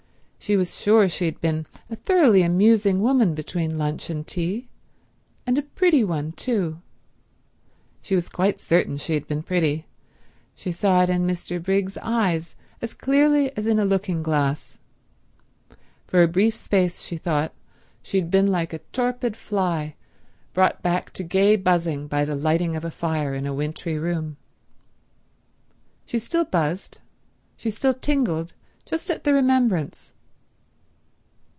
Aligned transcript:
She 0.43 0.57
was 0.57 0.77
sure 0.77 1.07
she 1.07 1.25
had 1.25 1.39
been 1.39 1.67
a 1.87 1.95
thoroughly 1.95 2.41
amusing 2.41 2.99
woman 3.03 3.35
between 3.35 3.77
lunch 3.77 4.09
and 4.09 4.25
tea, 4.25 4.67
and 5.45 5.55
a 5.55 5.61
pretty 5.61 6.03
one 6.03 6.31
too. 6.31 6.81
She 8.01 8.15
was 8.15 8.27
quite 8.27 8.59
certain 8.59 8.97
she 8.97 9.13
had 9.13 9.27
been 9.27 9.43
pretty; 9.43 9.85
she 10.55 10.71
saw 10.71 11.03
it 11.03 11.11
in 11.11 11.27
Mr. 11.27 11.61
Briggs's 11.61 11.99
eyes 12.01 12.55
as 12.81 12.95
clearly 12.95 13.55
as 13.55 13.67
in 13.67 13.77
a 13.77 13.85
looking 13.85 14.23
glass. 14.23 14.79
For 16.07 16.23
a 16.23 16.27
brief 16.27 16.55
space, 16.55 17.03
she 17.03 17.17
thought, 17.17 17.53
she 18.01 18.17
had 18.19 18.31
been 18.31 18.47
like 18.47 18.73
a 18.73 18.79
torpid 18.91 19.37
fly 19.37 19.95
brought 20.53 20.81
back 20.81 21.11
to 21.11 21.23
gay 21.23 21.55
buzzing 21.55 22.07
by 22.07 22.25
the 22.25 22.35
lighting 22.35 22.75
of 22.75 22.83
a 22.83 22.91
fire 22.91 23.35
in 23.35 23.45
a 23.45 23.53
wintry 23.53 23.99
room. 23.99 24.37
She 26.07 26.17
still 26.17 26.45
buzzed, 26.45 26.97
she 27.55 27.69
still 27.69 27.93
tingled, 27.93 28.53
just 28.87 29.11
at 29.11 29.23
the 29.23 29.33
remembrance. 29.35 30.15